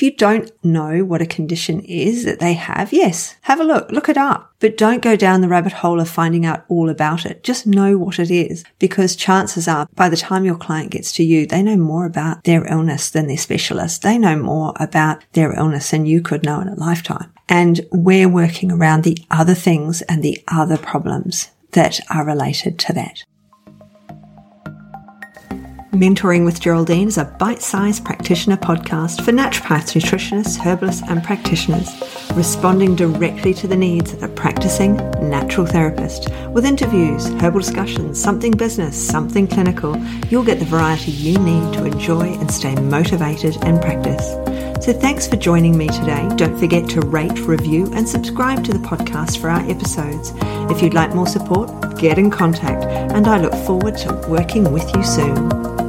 [0.00, 3.92] If you don't know what a condition is that they have, yes, have a look,
[3.92, 7.26] look it up, but don't go down the rabbit hole of finding out all about
[7.26, 7.44] it.
[7.44, 11.22] Just know what it is because chances are by the time your client gets to
[11.22, 14.00] you, they know more about their illness than their specialist.
[14.00, 17.30] They know more about their illness than you could know in a lifetime.
[17.46, 22.94] And we're working around the other things and the other problems that are related to
[22.94, 23.24] that.
[25.92, 31.90] Mentoring with Geraldine is a bite sized practitioner podcast for naturopaths, nutritionists, herbalists, and practitioners,
[32.36, 34.96] responding directly to the needs of a practicing
[35.28, 36.28] natural therapist.
[36.50, 39.96] With interviews, herbal discussions, something business, something clinical,
[40.28, 44.30] you'll get the variety you need to enjoy and stay motivated in practice.
[44.84, 46.28] So thanks for joining me today.
[46.36, 50.32] Don't forget to rate, review, and subscribe to the podcast for our episodes.
[50.70, 54.88] If you'd like more support, get in contact, and I look forward to working with
[54.94, 55.79] you soon.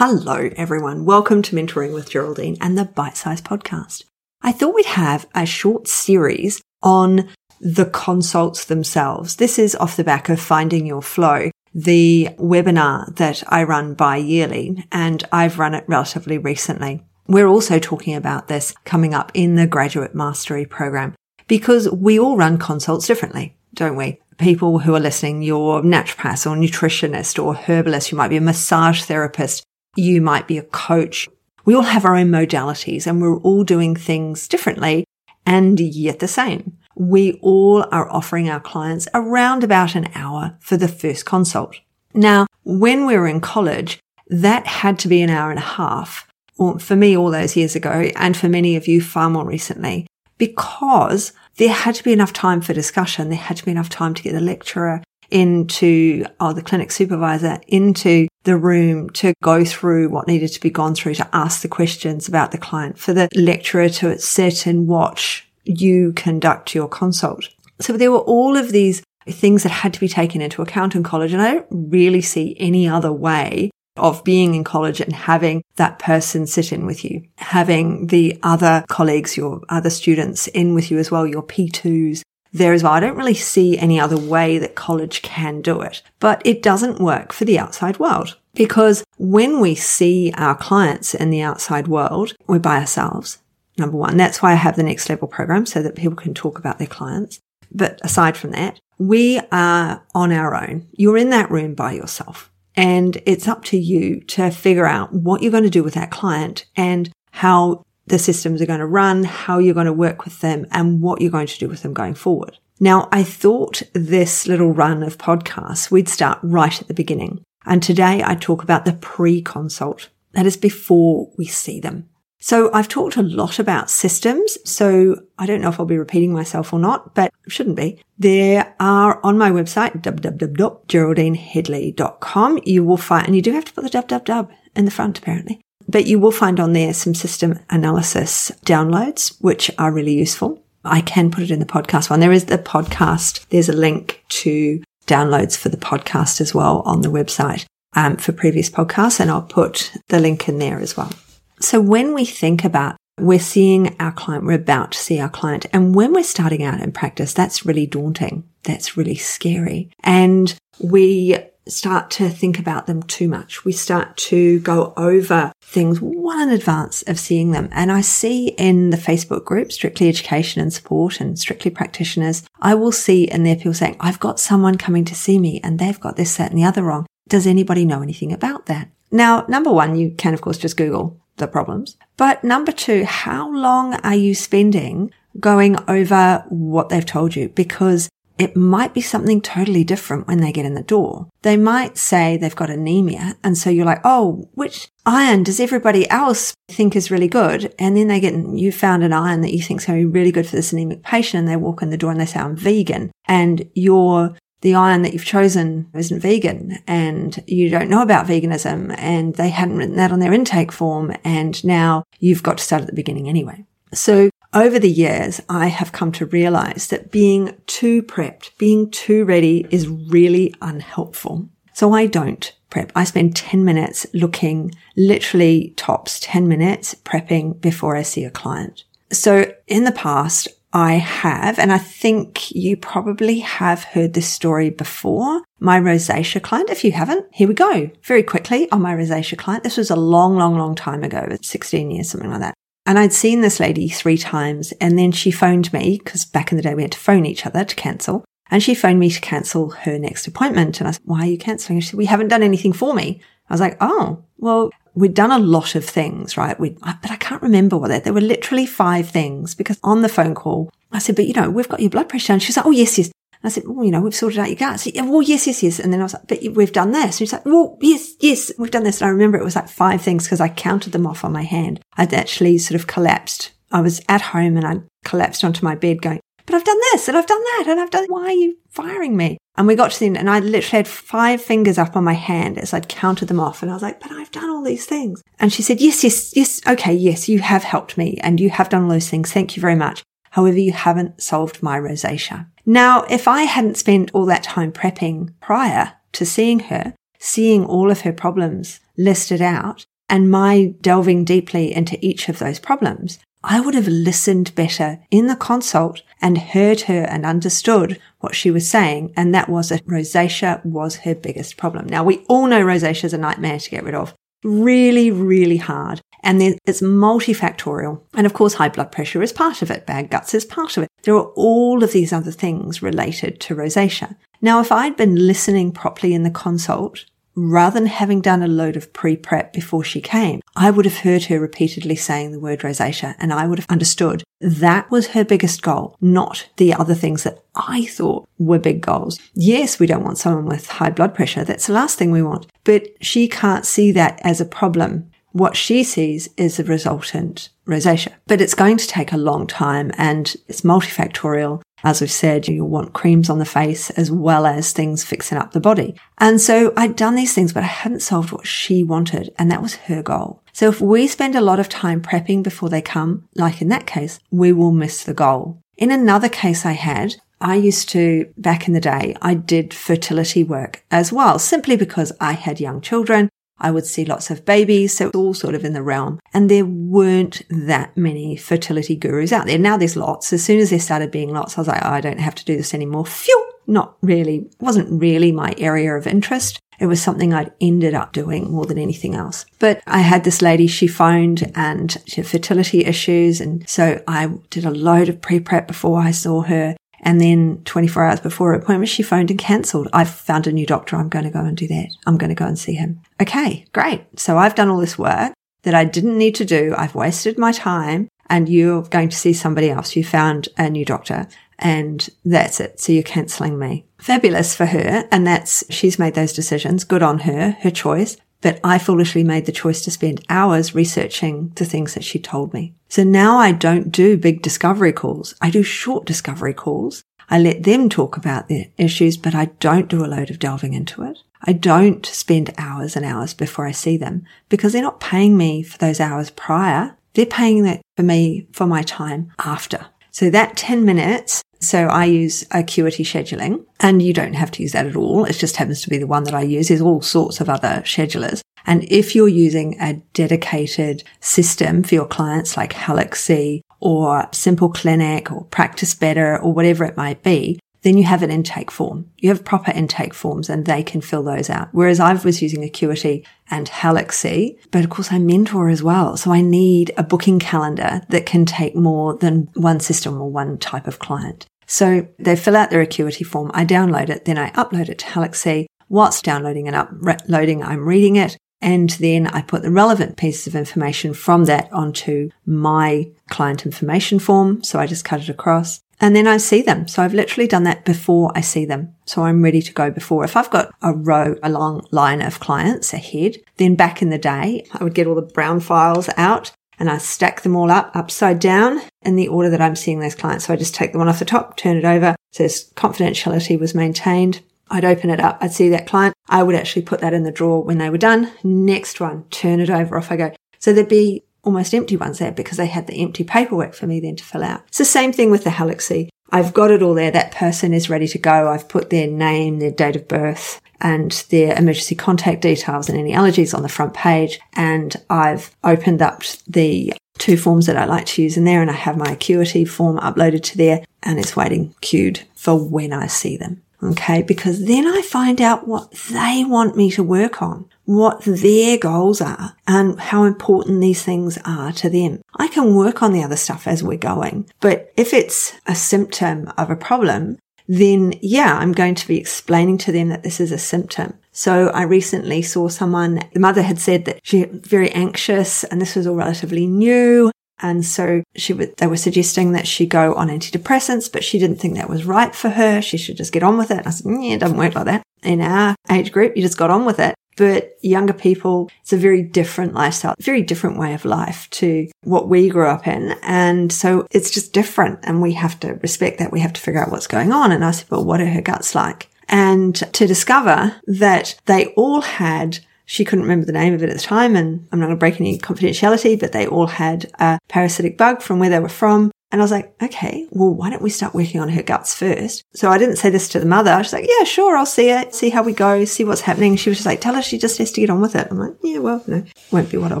[0.04, 1.04] Hello, everyone.
[1.04, 4.02] Welcome to Mentoring with Geraldine and the Bite Size Podcast.
[4.42, 7.28] I thought we'd have a short series on
[7.60, 9.36] the consults themselves.
[9.36, 14.16] This is off the back of Finding Your Flow, the webinar that I run bi
[14.16, 17.04] yearly, and I've run it relatively recently.
[17.28, 21.14] We're also talking about this coming up in the Graduate Mastery Program
[21.46, 24.20] because we all run consults differently, don't we?
[24.36, 29.04] People who are listening, you're naturopath or nutritionist or herbalist, you might be a massage
[29.04, 29.62] therapist,
[29.96, 31.28] you might be a coach.
[31.64, 35.04] We all have our own modalities and we're all doing things differently
[35.46, 36.76] and yet the same.
[36.94, 41.80] We all are offering our clients around about an hour for the first consult.
[42.14, 43.98] Now, when we were in college,
[44.28, 46.26] that had to be an hour and a half,
[46.58, 50.06] or for me all those years ago, and for many of you far more recently,
[50.38, 53.28] because there had to be enough time for discussion.
[53.28, 55.02] There had to be enough time to get the lecturer
[55.32, 60.70] into, or the clinic supervisor into the room to go through what needed to be
[60.70, 64.86] gone through to ask the questions about the client, for the lecturer to sit and
[64.86, 67.48] watch you conduct your consult.
[67.80, 71.02] So there were all of these things that had to be taken into account in
[71.02, 71.32] college.
[71.32, 75.98] And I don't really see any other way of being in college and having that
[75.98, 80.98] person sit in with you, having the other colleagues, your other students in with you
[80.98, 82.92] as well, your P2s, there as well.
[82.92, 87.00] I don't really see any other way that college can do it, but it doesn't
[87.00, 92.34] work for the outside world because when we see our clients in the outside world,
[92.46, 93.38] we're by ourselves.
[93.78, 96.58] Number one, that's why I have the next level program so that people can talk
[96.58, 97.40] about their clients.
[97.70, 100.88] But aside from that, we are on our own.
[100.92, 105.42] You're in that room by yourself and it's up to you to figure out what
[105.42, 109.24] you're going to do with that client and how the systems are going to run,
[109.24, 111.92] how you're going to work with them, and what you're going to do with them
[111.92, 112.58] going forward.
[112.80, 117.44] Now, I thought this little run of podcasts, we'd start right at the beginning.
[117.64, 120.08] And today I talk about the pre-consult.
[120.32, 122.08] That is before we see them.
[122.40, 124.58] So I've talked a lot about systems.
[124.68, 128.02] So I don't know if I'll be repeating myself or not, but shouldn't be.
[128.18, 132.58] There are on my website, www.geraldineheadley.com.
[132.64, 135.60] You will find, and you do have to put the www in the front apparently.
[135.88, 140.62] But you will find on there some system analysis downloads, which are really useful.
[140.84, 142.20] I can put it in the podcast one.
[142.20, 143.46] There is the podcast.
[143.48, 148.32] There's a link to downloads for the podcast as well on the website um, for
[148.32, 149.20] previous podcasts.
[149.20, 151.12] And I'll put the link in there as well.
[151.60, 155.66] So when we think about we're seeing our client, we're about to see our client.
[155.72, 158.48] And when we're starting out in practice, that's really daunting.
[158.64, 159.90] That's really scary.
[160.02, 163.64] And we start to think about them too much.
[163.64, 167.68] We start to go over things well in advance of seeing them.
[167.72, 172.74] And I see in the Facebook group, Strictly Education and Support and Strictly Practitioners, I
[172.74, 176.00] will see in there people saying, I've got someone coming to see me and they've
[176.00, 177.06] got this, that and the other wrong.
[177.28, 178.88] Does anybody know anything about that?
[179.10, 181.96] Now, number one, you can of course just Google the problems.
[182.16, 187.48] But number two, how long are you spending going over what they've told you?
[187.48, 188.08] Because
[188.42, 191.28] it might be something totally different when they get in the door.
[191.42, 193.36] They might say they've got anemia.
[193.44, 197.72] And so you're like, Oh, which iron does everybody else think is really good?
[197.78, 200.12] And then they get, you found an iron that you think is going to be
[200.12, 201.38] really good for this anemic patient.
[201.38, 203.12] And they walk in the door and they say, I'm vegan.
[203.26, 208.94] And you're the iron that you've chosen isn't vegan and you don't know about veganism
[208.96, 211.14] and they hadn't written that on their intake form.
[211.22, 213.64] And now you've got to start at the beginning anyway.
[213.94, 219.24] So over the years, I have come to realize that being too prepped, being too
[219.24, 221.48] ready is really unhelpful.
[221.72, 222.92] So I don't prep.
[222.94, 228.84] I spend 10 minutes looking, literally tops 10 minutes prepping before I see a client.
[229.10, 234.70] So in the past, I have, and I think you probably have heard this story
[234.70, 235.42] before.
[235.60, 237.90] My rosacea client, if you haven't, here we go.
[238.04, 239.64] Very quickly on my rosacea client.
[239.64, 242.54] This was a long, long, long time ago, 16 years, something like that.
[242.84, 246.56] And I'd seen this lady three times and then she phoned me because back in
[246.56, 248.24] the day we had to phone each other to cancel.
[248.50, 250.80] And she phoned me to cancel her next appointment.
[250.80, 251.80] And I said, why are you canceling?
[251.80, 253.20] She said, we haven't done anything for me.
[253.48, 256.58] I was like, oh, well, we'd done a lot of things, right?
[256.58, 260.08] We, but I can't remember what they, there were literally five things because on the
[260.08, 262.32] phone call, I said, but you know, we've got your blood pressure.
[262.34, 263.10] And she's like, oh, yes, yes.
[263.44, 264.80] I said, well, you know, we've sorted out your gut.
[264.80, 265.78] Said, yeah, well, yes, yes, yes.
[265.78, 267.04] And then I was like, but we've done this.
[267.04, 269.00] And she's like, well, yes, yes, we've done this.
[269.00, 271.42] And I remember it was like five things because I counted them off on my
[271.42, 271.80] hand.
[271.96, 273.52] I'd actually sort of collapsed.
[273.70, 277.08] I was at home and I collapsed onto my bed going, but I've done this
[277.08, 279.38] and I've done that and I've done, why are you firing me?
[279.56, 282.14] And we got to the end and I literally had five fingers up on my
[282.14, 283.62] hand as I'd counted them off.
[283.62, 285.22] And I was like, but I've done all these things.
[285.38, 286.60] And she said, yes, yes, yes.
[286.66, 286.92] Okay.
[286.92, 289.32] Yes, you have helped me and you have done all those things.
[289.32, 290.02] Thank you very much.
[290.32, 292.46] However, you haven't solved my rosacea.
[292.64, 297.90] Now, if I hadn't spent all that time prepping prior to seeing her, seeing all
[297.90, 303.60] of her problems listed out and my delving deeply into each of those problems, I
[303.60, 308.70] would have listened better in the consult and heard her and understood what she was
[308.70, 309.12] saying.
[309.16, 311.86] And that was that rosacea was her biggest problem.
[311.86, 314.14] Now we all know rosacea is a nightmare to get rid of.
[314.44, 316.00] Really, really hard.
[316.24, 318.00] And then it's multifactorial.
[318.14, 319.86] And of course, high blood pressure is part of it.
[319.86, 320.90] Bad guts is part of it.
[321.02, 324.16] There are all of these other things related to rosacea.
[324.40, 328.76] Now, if I'd been listening properly in the consult, rather than having done a load
[328.76, 333.14] of pre-prep before she came, I would have heard her repeatedly saying the word rosacea
[333.18, 337.44] and I would have understood that was her biggest goal, not the other things that
[337.54, 339.18] I thought were big goals.
[339.34, 341.44] Yes, we don't want someone with high blood pressure.
[341.44, 342.46] That's the last thing we want.
[342.64, 345.10] But she can't see that as a problem.
[345.30, 348.12] What she sees is the resultant rosacea.
[348.26, 351.62] But it's going to take a long time and it's multifactorial.
[351.84, 355.52] As we've said, you'll want creams on the face as well as things fixing up
[355.52, 355.94] the body.
[356.18, 359.32] And so I'd done these things, but I hadn't solved what she wanted.
[359.38, 360.42] And that was her goal.
[360.52, 363.86] So if we spend a lot of time prepping before they come, like in that
[363.86, 365.58] case, we will miss the goal.
[365.76, 370.44] In another case I had, I used to, back in the day, I did fertility
[370.44, 373.28] work as well, simply because I had young children
[373.62, 374.94] I would see lots of babies.
[374.96, 376.20] So it's all sort of in the realm.
[376.34, 379.58] And there weren't that many fertility gurus out there.
[379.58, 380.32] Now there's lots.
[380.32, 382.44] As soon as there started being lots, I was like, oh, I don't have to
[382.44, 383.06] do this anymore.
[383.06, 383.48] Phew!
[383.66, 386.58] Not really, wasn't really my area of interest.
[386.80, 389.46] It was something I'd ended up doing more than anything else.
[389.60, 393.40] But I had this lady, she phoned and she had fertility issues.
[393.40, 396.76] And so I did a load of pre prep before I saw her.
[397.02, 399.88] And then 24 hours before her appointment, she phoned and cancelled.
[399.92, 400.96] I've found a new doctor.
[400.96, 401.88] I'm going to go and do that.
[402.06, 403.00] I'm going to go and see him.
[403.20, 404.04] Okay, great.
[404.18, 405.32] So I've done all this work
[405.62, 406.74] that I didn't need to do.
[406.76, 409.96] I've wasted my time and you're going to see somebody else.
[409.96, 411.26] You found a new doctor
[411.58, 412.80] and that's it.
[412.80, 413.86] So you're cancelling me.
[413.98, 415.08] Fabulous for her.
[415.10, 416.84] And that's, she's made those decisions.
[416.84, 418.16] Good on her, her choice.
[418.42, 422.52] But I foolishly made the choice to spend hours researching the things that she told
[422.52, 422.74] me.
[422.88, 425.34] So now I don't do big discovery calls.
[425.40, 427.02] I do short discovery calls.
[427.30, 430.74] I let them talk about their issues, but I don't do a load of delving
[430.74, 431.18] into it.
[431.44, 435.62] I don't spend hours and hours before I see them because they're not paying me
[435.62, 436.96] for those hours prior.
[437.14, 439.86] They're paying that for me for my time after.
[440.12, 444.72] So that 10 minutes so I use Acuity scheduling and you don't have to use
[444.72, 445.24] that at all.
[445.24, 446.68] It just happens to be the one that I use.
[446.68, 448.40] There's all sorts of other schedulers.
[448.66, 455.30] And if you're using a dedicated system for your clients like Halaxy or Simple Clinic
[455.30, 459.10] or Practice Better or whatever it might be, then you have an intake form.
[459.18, 461.68] You have proper intake forms and they can fill those out.
[461.72, 466.16] Whereas I was using Acuity and Halaxy, but of course I mentor as well.
[466.16, 470.58] So I need a booking calendar that can take more than one system or one
[470.58, 471.46] type of client.
[471.66, 473.50] So they fill out their Acuity form.
[473.54, 474.24] I download it.
[474.24, 475.66] Then I upload it to Halaxy.
[475.88, 478.38] Whilst downloading and uploading, I'm reading it.
[478.62, 484.20] And then I put the relevant pieces of information from that onto my client information
[484.20, 484.62] form.
[484.62, 486.88] So I just cut it across and then I see them.
[486.88, 488.94] So I've literally done that before I see them.
[489.06, 490.24] So I'm ready to go before.
[490.24, 494.18] If I've got a row, a long line of clients ahead, then back in the
[494.18, 497.94] day, I would get all the brown files out and I stack them all up
[497.94, 500.46] upside down in the order that I'm seeing those clients.
[500.46, 502.16] So I just take the one off the top, turn it over.
[502.32, 504.40] Says confidentiality was maintained.
[504.70, 505.38] I'd open it up.
[505.40, 506.14] I'd see that client.
[506.28, 508.32] I would actually put that in the drawer when they were done.
[508.42, 509.96] Next one, turn it over.
[509.96, 510.32] Off I go.
[510.58, 514.00] So there'd be almost empty ones there because they had the empty paperwork for me
[514.00, 514.62] then to fill out.
[514.68, 516.08] It's the same thing with the Halaxy.
[516.30, 517.10] I've got it all there.
[517.10, 518.48] That person is ready to go.
[518.48, 523.12] I've put their name, their date of birth, and their emergency contact details and any
[523.12, 524.40] allergies on the front page.
[524.54, 528.70] And I've opened up the two forms that I like to use in there and
[528.70, 533.06] I have my acuity form uploaded to there and it's waiting queued for when I
[533.06, 533.62] see them.
[533.82, 534.22] Okay.
[534.22, 539.20] Because then I find out what they want me to work on, what their goals
[539.20, 542.20] are and how important these things are to them.
[542.36, 546.52] I can work on the other stuff as we're going, but if it's a symptom
[546.56, 550.52] of a problem, then yeah, I'm going to be explaining to them that this is
[550.52, 551.14] a symptom.
[551.32, 555.96] So I recently saw someone, the mother had said that she very anxious and this
[555.96, 557.30] was all relatively new.
[557.60, 561.60] And so she would, they were suggesting that she go on antidepressants, but she didn't
[561.60, 562.82] think that was right for her.
[562.82, 563.78] She should just get on with it.
[563.78, 565.02] And I said, mm, yeah, it doesn't work like that.
[565.22, 567.14] In our age group, you just got on with it.
[567.36, 572.28] But younger people, it's a very different lifestyle, very different way of life to what
[572.28, 573.14] we grew up in.
[573.22, 575.00] And so it's just different.
[575.02, 576.32] And we have to respect that.
[576.32, 577.52] We have to figure out what's going on.
[577.52, 579.08] And I said, well, what are her guts like?
[579.28, 583.96] And to discover that they all had she couldn't remember the name of it at
[583.96, 587.38] the time, and I'm not going to break any confidentiality, but they all had a
[587.48, 589.10] parasitic bug from where they were from.
[589.32, 592.44] And I was like, okay, well, why don't we start working on her guts first?
[592.54, 593.82] So I didn't say this to the mother.
[593.82, 596.56] She's like, yeah, sure, I'll see it, see how we go, see what's happening.
[596.56, 598.28] She was just like, tell her she just has to get on with it.
[598.30, 600.00] I'm like, yeah, well, no, won't be what I'll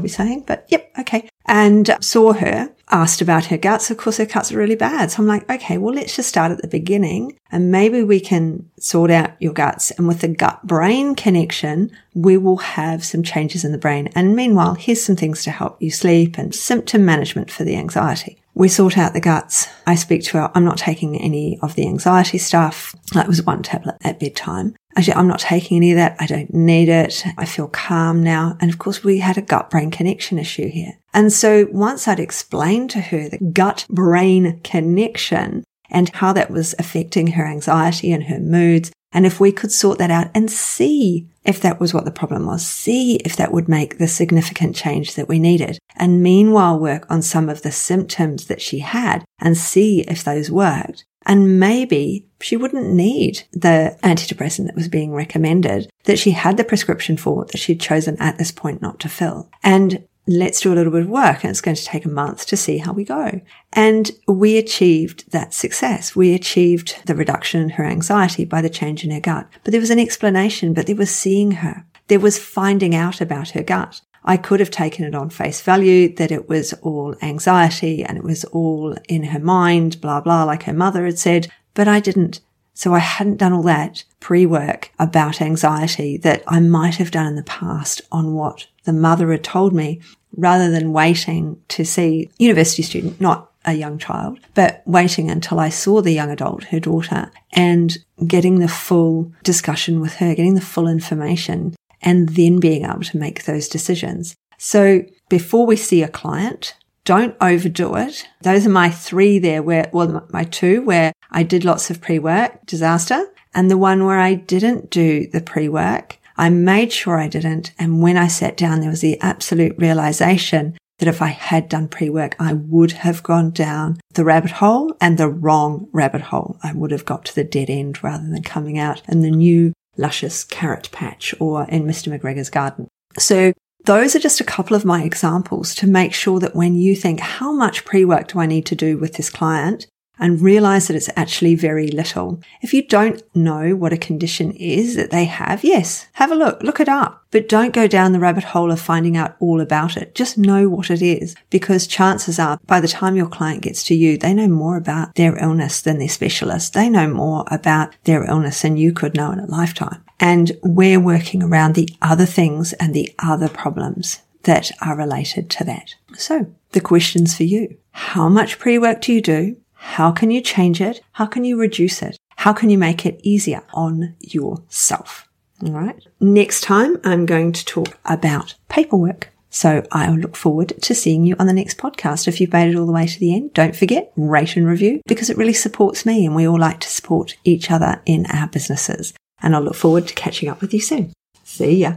[0.00, 1.28] be saying, but yep, okay.
[1.46, 3.90] And saw her, asked about her guts.
[3.90, 5.10] Of course, her guts are really bad.
[5.10, 8.70] So I'm like, okay, well, let's just start at the beginning and maybe we can
[8.78, 9.90] sort out your guts.
[9.92, 14.10] And with the gut brain connection, we will have some changes in the brain.
[14.14, 18.41] And meanwhile, here's some things to help you sleep and symptom management for the anxiety.
[18.54, 19.68] We sort out the guts.
[19.86, 20.50] I speak to her.
[20.54, 22.94] I'm not taking any of the anxiety stuff.
[23.14, 24.76] That was one tablet at bedtime.
[24.94, 26.16] Actually, I'm not taking any of that.
[26.20, 27.24] I don't need it.
[27.38, 28.58] I feel calm now.
[28.60, 30.98] And of course, we had a gut brain connection issue here.
[31.14, 36.74] And so once I'd explained to her the gut brain connection and how that was
[36.80, 41.28] affecting her anxiety and her moods, and if we could sort that out and see
[41.44, 45.14] if that was what the problem was, see if that would make the significant change
[45.14, 45.78] that we needed.
[45.96, 50.50] And meanwhile, work on some of the symptoms that she had and see if those
[50.50, 51.04] worked.
[51.24, 56.64] And maybe she wouldn't need the antidepressant that was being recommended that she had the
[56.64, 59.48] prescription for that she'd chosen at this point not to fill.
[59.62, 62.46] And let's do a little bit of work and it's going to take a month
[62.46, 63.40] to see how we go.
[63.72, 66.14] And we achieved that success.
[66.14, 69.48] We achieved the reduction in her anxiety by the change in her gut.
[69.64, 71.84] But there was an explanation, but there was seeing her.
[72.08, 74.00] There was finding out about her gut.
[74.24, 78.22] I could have taken it on face value that it was all anxiety and it
[78.22, 82.40] was all in her mind, blah, blah, like her mother had said, but I didn't.
[82.74, 87.36] So I hadn't done all that pre-work about anxiety that I might have done in
[87.36, 90.00] the past on what the mother had told me
[90.36, 95.68] rather than waiting to see university student, not a young child, but waiting until I
[95.68, 100.60] saw the young adult, her daughter, and getting the full discussion with her, getting the
[100.60, 104.34] full information and then being able to make those decisions.
[104.58, 106.74] So before we see a client,
[107.04, 108.26] don't overdo it.
[108.42, 112.64] Those are my three there where, well, my two where I did lots of pre-work,
[112.66, 116.18] disaster, and the one where I didn't do the pre-work.
[116.36, 117.72] I made sure I didn't.
[117.78, 121.88] And when I sat down, there was the absolute realization that if I had done
[121.88, 126.58] pre-work, I would have gone down the rabbit hole and the wrong rabbit hole.
[126.62, 129.72] I would have got to the dead end rather than coming out in the new
[129.96, 132.16] luscious carrot patch or in Mr.
[132.16, 132.88] McGregor's garden.
[133.18, 133.52] So
[133.84, 137.20] those are just a couple of my examples to make sure that when you think,
[137.20, 139.86] how much pre-work do I need to do with this client?
[140.22, 142.40] and realize that it's actually very little.
[142.60, 146.62] If you don't know what a condition is that they have, yes, have a look,
[146.62, 149.96] look it up, but don't go down the rabbit hole of finding out all about
[149.96, 150.14] it.
[150.14, 153.96] Just know what it is because chances are by the time your client gets to
[153.96, 156.72] you, they know more about their illness than their specialist.
[156.72, 160.04] They know more about their illness than you could know in a lifetime.
[160.22, 165.64] And we're working around the other things and the other problems that are related to
[165.64, 165.96] that.
[166.14, 167.76] So the questions for you.
[167.90, 169.56] How much pre-work do you do?
[169.74, 171.00] How can you change it?
[171.12, 172.16] How can you reduce it?
[172.36, 175.28] How can you make it easier on yourself?
[175.64, 176.00] All right.
[176.20, 179.28] Next time, I'm going to talk about paperwork.
[179.50, 182.26] So I'll look forward to seeing you on the next podcast.
[182.26, 185.02] If you've made it all the way to the end, don't forget, rate and review
[185.06, 188.46] because it really supports me and we all like to support each other in our
[188.46, 189.12] businesses.
[189.42, 191.12] And I'll look forward to catching up with you soon.
[191.44, 191.94] See ya.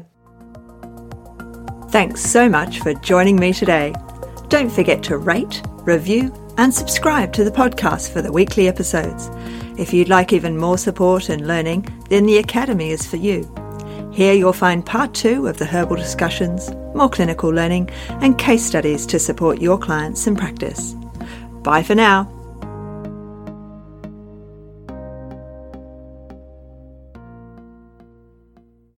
[1.89, 3.93] Thanks so much for joining me today.
[4.49, 9.29] Don't forget to rate, review, and subscribe to the podcast for the weekly episodes.
[9.77, 13.49] If you'd like even more support and learning, then the Academy is for you.
[14.11, 17.89] Here you'll find part two of the herbal discussions, more clinical learning,
[18.21, 20.93] and case studies to support your clients in practice.
[21.63, 22.34] Bye for now.